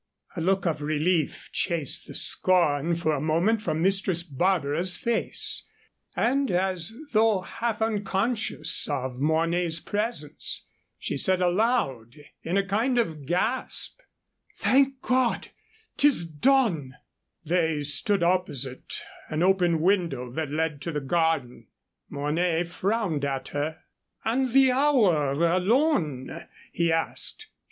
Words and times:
A 0.35 0.41
look 0.41 0.65
of 0.65 0.81
relief 0.81 1.51
chased 1.51 2.07
the 2.07 2.15
scorn 2.15 2.95
for 2.95 3.13
a 3.13 3.21
moment 3.21 3.61
from 3.61 3.83
Mistress 3.83 4.23
Barbara's 4.23 4.95
face, 4.97 5.67
and, 6.15 6.49
as 6.49 6.95
though 7.11 7.41
half 7.41 7.83
unconscious 7.83 8.89
of 8.89 9.19
Mornay's 9.19 9.79
presence, 9.79 10.65
she 10.97 11.17
said 11.17 11.39
aloud, 11.39 12.15
in 12.41 12.57
a 12.57 12.65
kind 12.65 12.97
of 12.97 13.27
gasp: 13.27 13.99
"Thank 14.55 15.01
God, 15.03 15.49
'tis 15.97 16.27
done!" 16.27 16.95
They 17.45 17.83
stood 17.83 18.23
opposite 18.23 19.03
an 19.29 19.43
open 19.43 19.81
window 19.81 20.31
that 20.31 20.49
led 20.49 20.81
to 20.81 20.91
the 20.91 20.99
garden. 20.99 21.67
Mornay 22.09 22.63
frowned 22.63 23.23
at 23.23 23.49
her. 23.49 23.83
"And 24.25 24.51
the 24.51 24.71
hour 24.71 25.33
alone?" 25.43 26.47
he 26.71 26.91
asked. 26.91 27.45